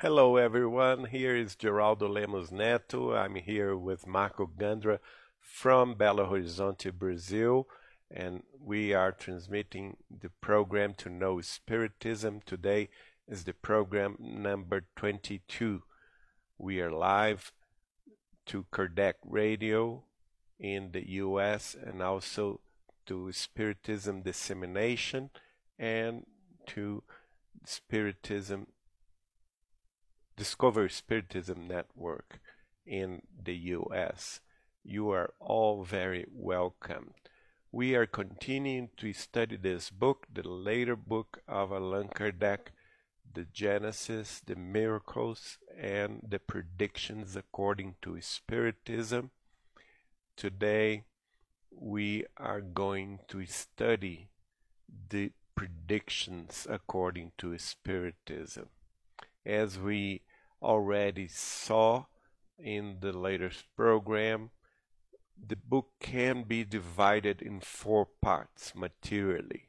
[0.00, 3.16] Hello everyone, here is Geraldo Lemos Neto.
[3.16, 5.00] I'm here with Marco Gandra
[5.40, 7.66] from Belo Horizonte, Brazil,
[8.08, 12.42] and we are transmitting the program to know Spiritism.
[12.46, 12.90] Today
[13.26, 15.82] is the program number 22.
[16.58, 17.50] We are live
[18.46, 20.04] to Kardec Radio
[20.60, 22.60] in the US and also
[23.06, 25.30] to Spiritism Dissemination
[25.76, 26.24] and
[26.68, 27.02] to
[27.64, 28.68] Spiritism
[30.38, 32.38] Discover Spiritism Network
[32.86, 34.38] in the US.
[34.84, 37.14] You are all very welcome.
[37.72, 42.68] We are continuing to study this book, the later book of Allan Kardec,
[43.34, 49.32] the Genesis, the miracles, and the predictions according to Spiritism.
[50.36, 51.02] Today,
[51.72, 54.28] we are going to study
[55.10, 58.68] the predictions according to Spiritism.
[59.44, 60.22] As we
[60.62, 62.06] already saw
[62.58, 64.50] in the latest program,
[65.46, 69.68] the book can be divided in four parts materially.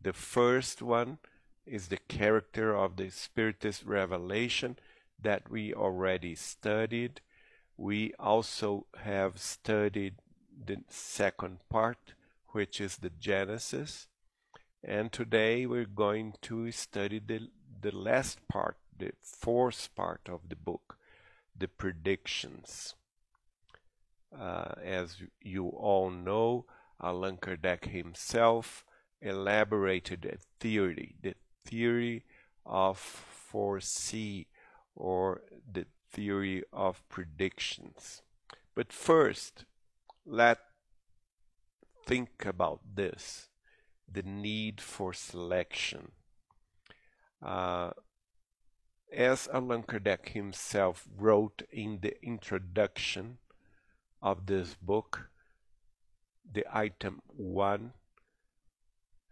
[0.00, 1.18] The first one
[1.66, 4.76] is the character of the Spiritist revelation
[5.22, 7.20] that we already studied.
[7.76, 10.16] We also have studied
[10.64, 12.14] the second part,
[12.48, 14.08] which is the Genesis.
[14.82, 17.48] And today we're going to study the,
[17.80, 20.98] the last part, the fourth part of the book,
[21.58, 22.94] the predictions.
[24.38, 26.66] Uh, as you all know,
[27.02, 28.84] Allan Kardec himself
[29.20, 32.24] elaborated a theory, the theory
[32.64, 34.46] of foresee
[34.94, 35.42] or
[35.72, 38.22] the theory of predictions.
[38.74, 39.64] But first,
[40.24, 40.60] let's
[42.06, 43.48] think about this
[44.12, 46.12] the need for selection.
[47.42, 47.90] Uh,
[49.12, 53.38] as Allan Kardec himself wrote in the introduction
[54.22, 55.28] of this book,
[56.52, 57.92] the item 1,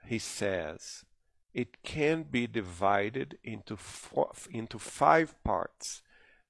[0.07, 1.05] he says,
[1.55, 6.03] it can be divided into, four, into five parts,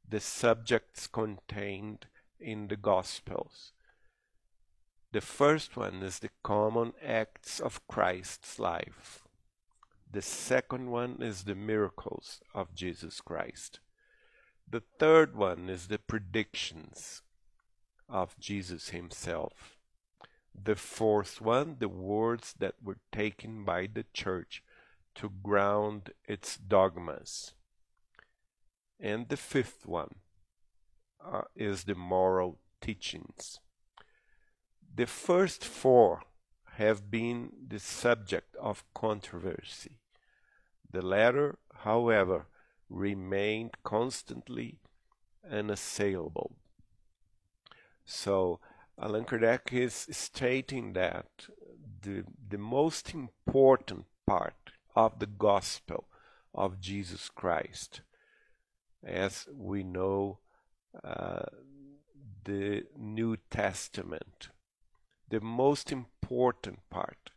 [0.09, 2.07] the subjects contained
[2.41, 3.73] in the Gospels.
[5.13, 9.28] The first one is the common acts of Christ's life.
[10.11, 13.81] The second one is the miracles of Jesus Christ.
[14.71, 17.23] The third one is the predictions
[18.09, 19.77] of Jesus himself.
[20.55, 24.63] The fourth one, the words that were taken by the church
[25.17, 27.53] to ground its dogmas.
[28.99, 30.17] And the fifth one
[31.25, 33.61] uh, is the moral teachings.
[34.95, 36.23] The first four
[36.79, 39.99] have been the subject of controversy.
[40.89, 42.47] The latter, however,
[42.89, 44.79] remained constantly
[45.51, 46.53] unassailable.
[48.05, 48.61] So
[48.97, 51.27] Allan Kardec is stating that
[52.03, 56.07] the, the most important part of the gospel
[56.55, 58.03] of Jesus Christ,
[59.05, 60.39] as we know
[61.03, 61.43] uh,
[62.45, 64.51] the New Testament,
[65.29, 67.31] the most important part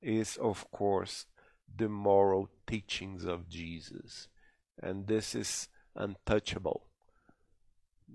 [0.00, 1.26] is, of course,
[1.74, 4.28] the moral teachings of Jesus.
[4.82, 6.86] And this is untouchable,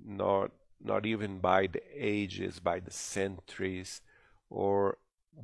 [0.06, 0.52] not,
[0.84, 4.02] not even by the ages, by the centuries,
[4.50, 4.98] or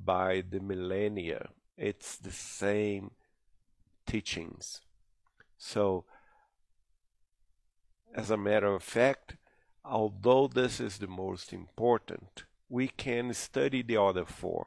[0.06, 1.50] by the millennia.
[1.78, 3.12] It's the same
[4.06, 4.82] teachings.
[5.58, 6.06] So,
[8.14, 9.38] as a matter of fact,
[9.84, 12.44] although this is the most important,
[12.74, 14.66] we can study the other four.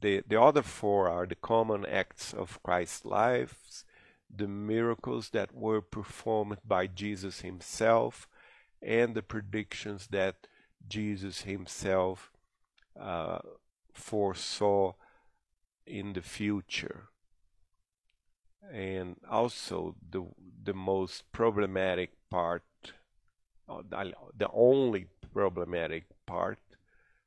[0.00, 3.84] The, the other four are the common acts of Christ's life,
[4.34, 8.26] the miracles that were performed by Jesus himself,
[8.80, 10.46] and the predictions that
[10.88, 12.32] Jesus himself
[12.98, 13.40] uh,
[13.92, 14.94] foresaw
[15.86, 17.08] in the future.
[18.72, 20.24] And also the
[20.64, 22.64] the most problematic part,
[23.68, 23.82] uh,
[24.36, 25.06] the only
[25.36, 26.58] problematic part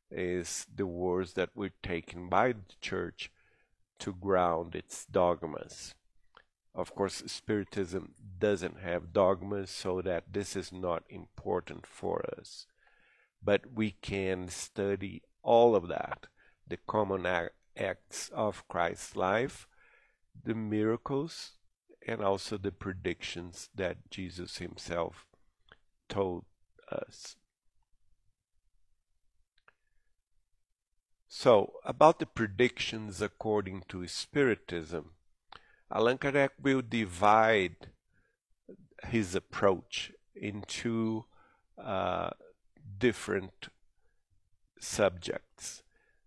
[0.10, 3.32] is the words that were taken by the church
[4.00, 5.94] to ground its dogmas.
[6.74, 12.66] Of course, Spiritism doesn't have dogmas, so that this is not important for us.
[13.44, 16.26] But we can study all of that
[16.68, 17.28] the common
[17.78, 19.68] acts of Christ's life,
[20.44, 21.52] the miracles,
[22.08, 25.28] and also the predictions that Jesus himself
[26.08, 26.46] told
[26.92, 27.36] us.
[31.31, 35.12] So, about the predictions according to Spiritism,
[35.94, 37.92] Allan Kardec will divide
[39.06, 41.26] his approach into
[41.78, 42.31] uh,
[42.98, 43.70] different
[44.80, 45.84] subjects.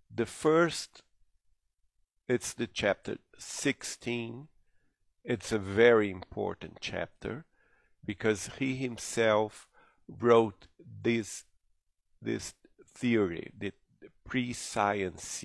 [0.08, 1.02] The first,
[2.28, 4.46] it's the chapter 16.
[5.24, 7.44] It's a very important chapter
[8.04, 9.66] because he himself
[10.06, 11.42] wrote this
[12.20, 12.54] this
[12.86, 13.72] theory, the
[14.32, 15.44] pre-science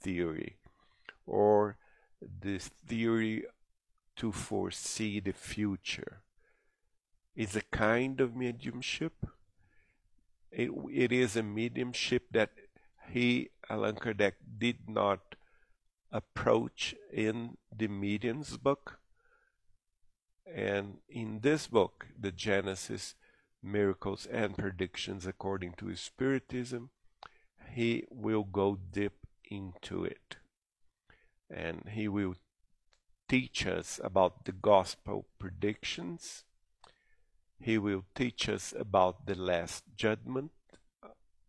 [0.00, 0.56] theory,
[1.24, 1.76] or
[2.20, 3.44] this theory
[4.16, 6.22] to foresee the future.
[7.36, 9.12] Is a kind of mediumship.
[10.50, 12.50] It, it is a mediumship that
[13.08, 15.36] he, Allan Kardec, did not
[16.10, 18.98] approach in the Medium's book.
[20.52, 23.14] And in this book, the Genesis,
[23.62, 26.90] Miracles and Predictions according to Spiritism,
[27.74, 30.36] he will go deep into it.
[31.50, 32.36] And he will
[33.28, 36.44] teach us about the gospel predictions.
[37.60, 40.52] He will teach us about the last judgment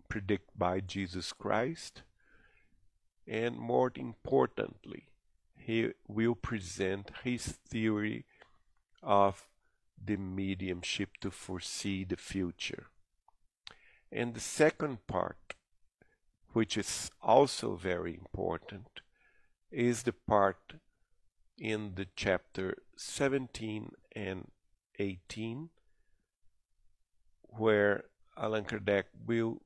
[0.10, 2.02] predicted by Jesus Christ.
[3.28, 5.10] And more importantly,
[5.56, 8.26] he will present his theory
[9.04, 9.48] of
[10.04, 12.88] the mediumship to foresee the future.
[14.12, 15.55] And the second part,
[16.56, 19.02] which is also very important,
[19.70, 20.76] is the part
[21.58, 24.48] in the chapter 17 and
[24.98, 25.70] 18
[27.58, 28.06] where
[28.38, 29.64] Allan Kardec will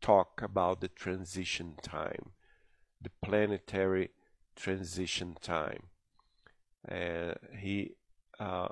[0.00, 2.32] talk about the transition time,
[3.00, 4.10] the planetary
[4.56, 5.84] transition time.
[6.90, 7.92] Uh, he
[8.40, 8.66] uh,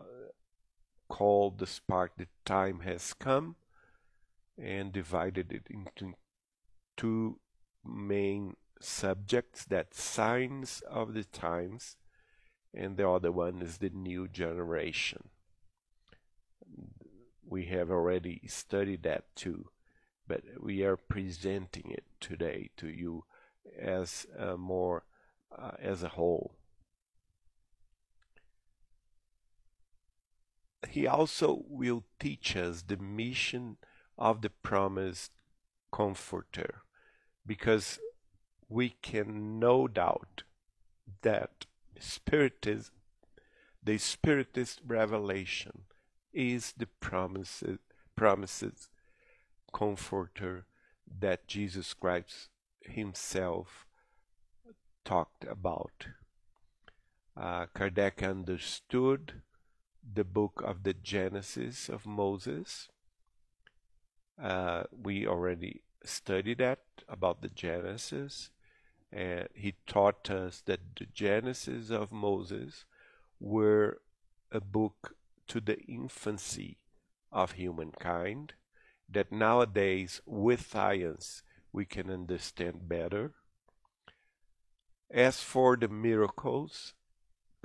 [1.08, 3.54] called this part the time has come
[4.58, 6.14] and divided it into
[6.96, 7.38] two
[7.84, 11.96] main subjects that signs of the times
[12.72, 15.28] and the other one is the new generation.
[17.46, 19.70] We have already studied that too
[20.30, 23.24] but we are presenting it today to you
[23.76, 25.02] as a more
[25.50, 26.54] uh, as a whole.
[30.88, 33.78] He also will teach us the mission
[34.16, 35.32] of the promised
[35.92, 36.82] comforter
[37.50, 37.98] because
[38.68, 40.44] we can no doubt
[41.22, 41.66] that
[41.98, 42.94] spiritism
[43.82, 45.82] the spiritist revelation
[46.32, 47.80] is the promises
[48.14, 48.88] promises
[49.72, 50.64] comforter
[51.18, 52.50] that Jesus Christ
[52.82, 53.84] himself
[55.04, 56.06] talked about.
[57.36, 59.42] Uh, Kardec understood
[60.14, 62.88] the book of the Genesis of Moses.
[64.40, 68.50] Uh, we already studied that about the Genesis,
[69.12, 72.84] and he taught us that the Genesis of Moses
[73.38, 74.00] were
[74.52, 75.14] a book
[75.48, 76.78] to the infancy
[77.32, 78.54] of humankind
[79.08, 81.42] that nowadays with science
[81.72, 83.32] we can understand better.
[85.10, 86.94] As for the miracles,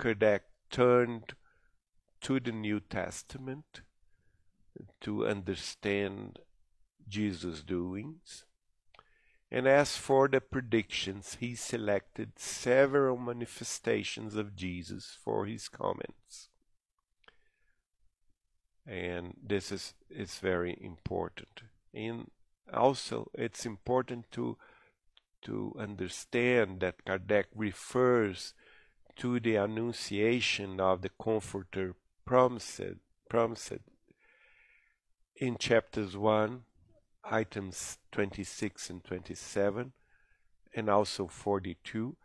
[0.00, 0.40] Kardec
[0.70, 1.34] turned
[2.22, 3.82] to the New Testament
[5.00, 6.40] to understand
[7.08, 8.44] Jesus' doings.
[9.50, 16.48] And as for the predictions, he selected several manifestations of Jesus for his comments.
[18.86, 21.62] And this is, is very important.
[21.94, 22.30] And
[22.72, 24.56] also, it's important to,
[25.42, 28.52] to understand that Kardec refers
[29.16, 31.94] to the annunciation of the Comforter
[32.24, 32.80] promised,
[33.28, 33.72] promised
[35.36, 36.62] in chapters 1,
[37.30, 39.92] items 26 and 27,
[40.74, 42.16] and also 42,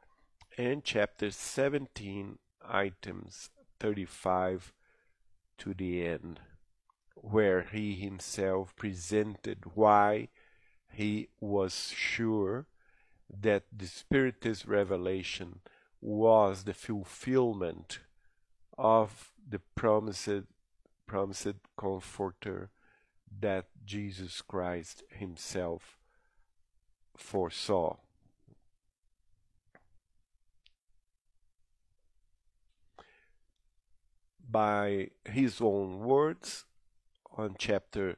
[0.58, 4.74] and chapter 17, items 35
[5.58, 6.40] to the end,
[7.16, 10.28] where he himself presented why
[10.92, 12.68] he was sure
[13.30, 15.62] that the Spiritist revelation
[16.02, 18.00] was the fulfillment
[18.78, 20.44] of the promised
[21.06, 22.70] promised comforter
[23.40, 25.98] that Jesus Christ himself
[27.16, 27.98] foresaw.
[34.50, 36.66] By his own words,
[37.38, 38.18] on chapter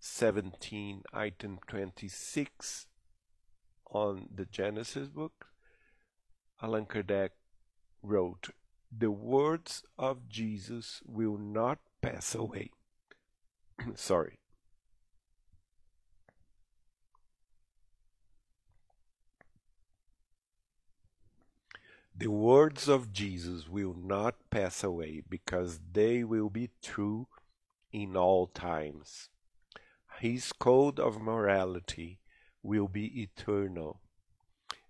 [0.00, 2.86] 17, item 26,
[3.90, 5.46] on the Genesis book,
[6.62, 7.30] Allan Kardec
[8.02, 8.50] wrote,
[8.96, 12.70] The words of Jesus will not pass away.
[13.94, 14.39] Sorry.
[22.20, 27.28] The words of Jesus will not pass away because they will be true
[27.92, 29.30] in all times.
[30.18, 32.18] His code of morality
[32.62, 34.02] will be eternal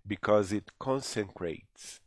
[0.05, 2.01] because it consecrates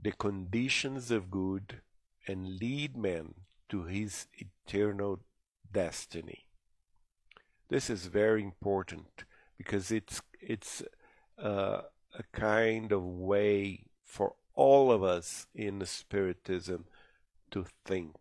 [0.00, 1.80] the conditions of good
[2.28, 3.34] and lead man
[3.70, 5.18] to his eternal
[5.72, 6.46] destiny.
[7.70, 9.24] This is very important
[9.58, 10.80] because it's it's
[11.42, 11.80] uh,
[12.16, 16.86] a kind of way for all of us in Spiritism
[17.50, 18.16] to think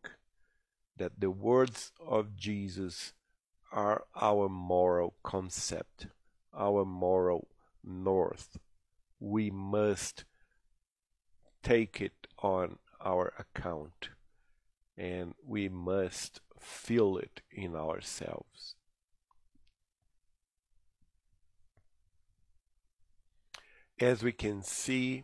[0.98, 3.14] that the words of Jesus
[3.72, 6.08] are our moral concept,
[6.54, 7.48] our moral
[7.84, 8.58] north.
[9.20, 10.26] We must
[11.64, 14.10] take it on our account
[14.98, 18.76] and we must feel it in ourselves.
[24.00, 25.24] As we can see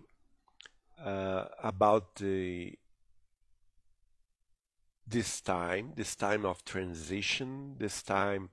[1.04, 2.78] uh, about the
[5.08, 8.50] this time, this time of transition, this time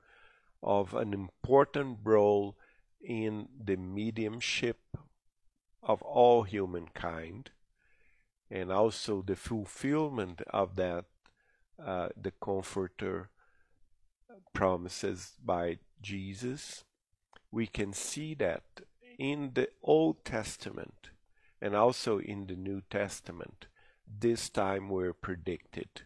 [0.62, 2.56] of an important role
[3.00, 4.96] in the mediumship
[5.82, 7.50] of all humankind,
[8.50, 11.04] and also the fulfillment of that,
[11.84, 13.28] uh, the Comforter
[14.54, 16.84] promises by Jesus.
[17.50, 18.64] We can see that
[19.18, 21.10] in the Old Testament
[21.66, 23.66] and also in the New Testament,
[24.06, 26.02] this time were predicted.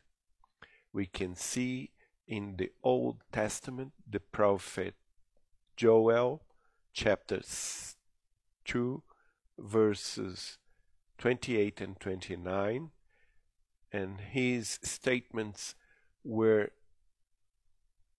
[0.91, 1.91] We can see
[2.27, 4.95] in the Old Testament the prophet
[5.77, 6.41] Joel,
[6.95, 7.43] chapter
[8.65, 9.03] 2,
[9.59, 10.57] verses
[11.19, 12.91] 28 and 29,
[13.93, 15.75] and his statements
[16.25, 16.71] were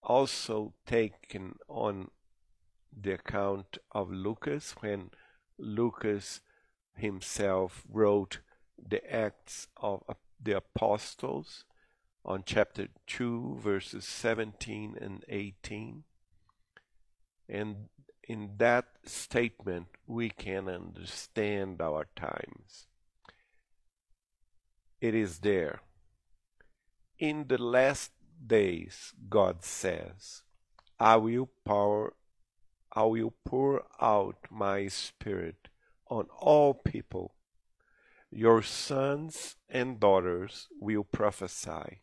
[0.04, 2.12] also taken on
[2.96, 5.10] the account of Lucas when
[5.58, 6.42] Lucas
[7.02, 8.40] himself wrote
[8.78, 10.04] the Acts of
[10.42, 11.66] the Apostles
[12.24, 16.04] on chapter 2, verses 17 and 18.
[17.50, 17.90] And
[18.24, 22.88] in that statement, we can understand our times.
[25.00, 25.82] It is there.
[27.18, 28.12] In the last
[28.46, 30.44] days, God says,
[31.00, 32.14] I will pour,
[32.94, 35.71] I will pour out my spirit
[36.12, 37.34] on all people.
[38.30, 42.02] Your sons and daughters will prophesy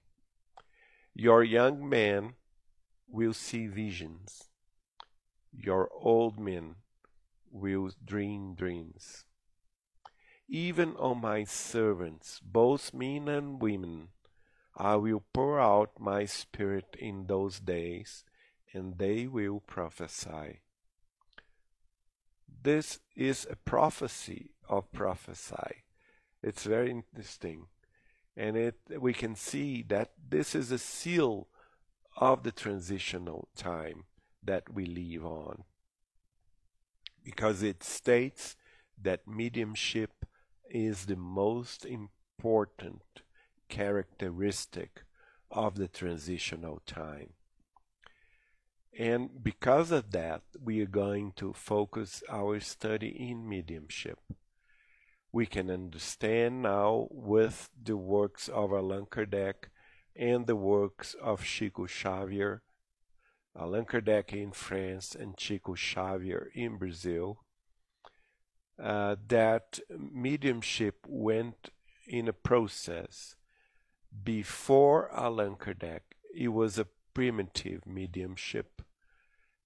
[1.21, 2.35] your young men
[3.09, 4.45] will see visions.
[5.50, 6.77] Your old men
[7.50, 9.25] will dream dreams.
[10.49, 14.11] Even on my servants, both men and women,
[14.77, 18.25] I will pour out my spirit in those days,
[18.73, 20.61] and they will prophesy.
[22.62, 25.85] This is a prophecy of prophesy.
[26.43, 27.67] It's very interesting
[28.38, 31.49] and it we can see that this is a seal
[32.17, 34.05] of the transitional time
[34.43, 35.65] that we live on
[37.25, 38.57] because it states
[39.00, 40.25] that mediumship
[40.71, 43.03] is the most important
[43.69, 45.03] characteristic
[45.50, 47.31] of the transitional time.
[48.99, 54.19] And because of that, we are going to focus our study in mediumship
[55.33, 59.69] we can understand now with the works of Allan Kardec
[60.17, 62.62] and the works of Chico Xavier,
[63.57, 67.45] Allan Kardec in France and Chico Xavier in Brazil,
[68.83, 71.71] uh, that mediumship went
[72.07, 73.37] in a process.
[74.25, 76.00] Before Allan Kardec,
[76.35, 78.83] it was a primitive mediumship.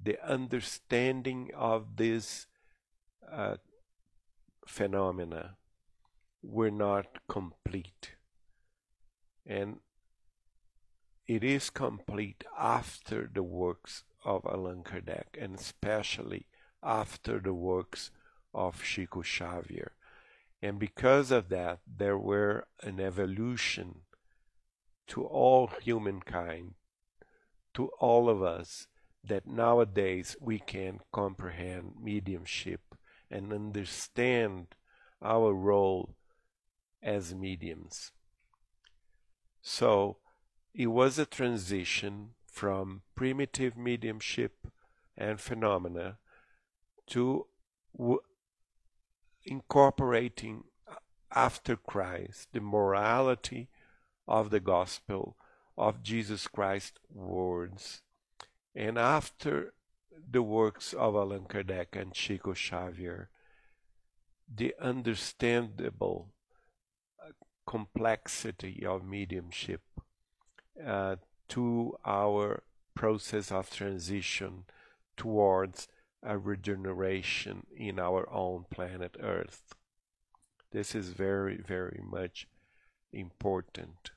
[0.03, 2.47] The understanding of this
[3.31, 3.57] uh,
[4.67, 5.57] phenomena
[6.43, 8.17] were not complete.
[9.47, 9.79] And
[11.27, 16.47] it is complete after the works of Allan Kardec, and especially
[16.83, 18.11] after the works
[18.53, 19.93] of Chico Xavier.
[20.61, 24.03] And because of that, there were an evolution
[25.09, 26.75] to all humankind,
[27.75, 28.87] to all of us,
[29.25, 32.81] that nowadays we can comprehend mediumship
[33.31, 34.75] and understand
[35.23, 36.17] our role
[37.03, 38.11] as mediums.
[39.63, 40.19] So
[40.75, 44.67] it was a transition from primitive mediumship
[45.17, 46.19] and phenomena
[47.09, 47.47] to
[49.45, 50.65] incorporating
[51.35, 53.69] after Christ the morality
[54.27, 55.37] of the gospel
[55.77, 58.03] of Jesus Christ's words.
[58.75, 59.75] And after
[60.31, 63.29] the works of Allan Kardec and Chico Xavier,
[64.55, 66.29] the understandable
[67.21, 67.33] uh,
[67.67, 69.83] complexity of mediumship
[70.85, 71.17] uh,
[71.49, 72.63] to our
[72.95, 74.65] process of transition
[75.17, 75.89] towards
[76.23, 79.75] a regeneration in our own planet Earth.
[80.71, 82.47] This is very, very much
[83.13, 84.13] important.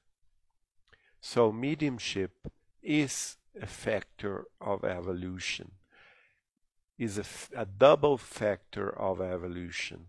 [1.19, 5.71] So, mediumship is a factor of evolution,
[6.97, 7.17] is
[7.55, 10.07] a, double factor of evolution.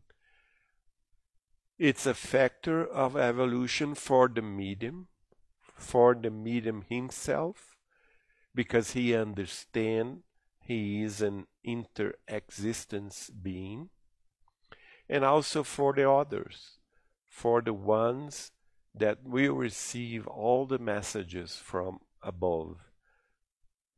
[1.78, 5.08] It's a factor of evolution for the medium,
[5.74, 7.76] for the medium himself,
[8.54, 10.22] because he understands
[10.66, 13.90] he is an inter-existence being,
[15.08, 16.78] and also for the others,
[17.28, 18.50] for the ones
[18.92, 22.78] that will receive all the messages from above.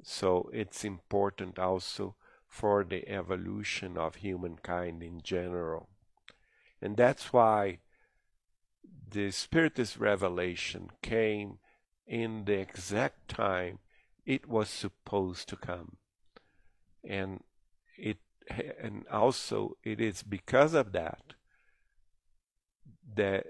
[0.03, 5.89] So it's important also for the evolution of humankind in general.
[6.81, 7.79] And that's why
[9.11, 11.59] the Spiritist revelation came
[12.07, 13.81] in the exact time
[14.25, 15.97] it was supposed to come.
[17.03, 17.43] And
[17.97, 18.19] it
[18.81, 21.35] and also it is because of that
[23.15, 23.47] that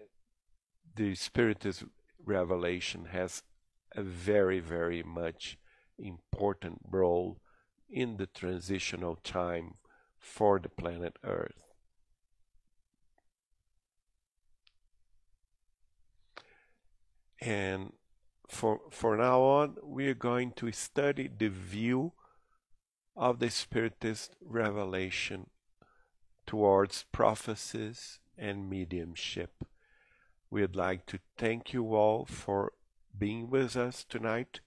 [0.94, 1.84] the Spiritist
[2.24, 3.42] revelation has
[3.92, 5.58] a very, very much
[5.98, 7.40] important role
[7.90, 9.74] in the transitional time
[10.18, 11.64] for the planet Earth.
[17.40, 17.92] And
[18.48, 22.12] for, for now on, we are going to study the view
[23.16, 25.50] of the Spiritist revelation
[26.46, 29.64] towards prophecies and mediumship.
[30.50, 32.72] We'd like to thank you all for
[33.16, 34.60] being with us tonight,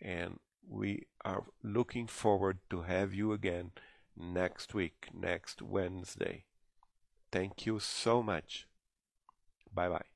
[0.00, 3.72] and we are looking forward to have you again
[4.16, 6.44] next week, next Wednesday.
[7.32, 8.66] Thank you so much.
[9.72, 10.13] Bye bye.